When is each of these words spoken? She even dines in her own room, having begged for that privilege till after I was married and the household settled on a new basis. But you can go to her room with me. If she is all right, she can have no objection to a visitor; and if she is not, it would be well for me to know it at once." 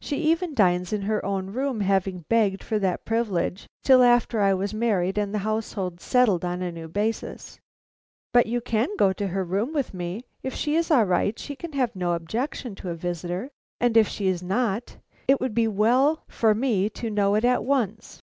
She 0.00 0.18
even 0.18 0.54
dines 0.54 0.92
in 0.92 1.02
her 1.02 1.24
own 1.26 1.48
room, 1.48 1.80
having 1.80 2.20
begged 2.28 2.62
for 2.62 2.78
that 2.78 3.04
privilege 3.04 3.66
till 3.82 4.04
after 4.04 4.38
I 4.40 4.54
was 4.54 4.72
married 4.72 5.18
and 5.18 5.34
the 5.34 5.38
household 5.40 6.00
settled 6.00 6.44
on 6.44 6.62
a 6.62 6.70
new 6.70 6.86
basis. 6.86 7.58
But 8.32 8.46
you 8.46 8.60
can 8.60 8.88
go 8.96 9.12
to 9.14 9.26
her 9.26 9.42
room 9.42 9.72
with 9.72 9.92
me. 9.92 10.22
If 10.44 10.54
she 10.54 10.76
is 10.76 10.92
all 10.92 11.06
right, 11.06 11.36
she 11.36 11.56
can 11.56 11.72
have 11.72 11.96
no 11.96 12.12
objection 12.12 12.76
to 12.76 12.90
a 12.90 12.94
visitor; 12.94 13.50
and 13.80 13.96
if 13.96 14.06
she 14.06 14.28
is 14.28 14.44
not, 14.44 14.96
it 15.26 15.40
would 15.40 15.54
be 15.56 15.66
well 15.66 16.22
for 16.28 16.54
me 16.54 16.88
to 16.90 17.10
know 17.10 17.34
it 17.34 17.44
at 17.44 17.64
once." 17.64 18.22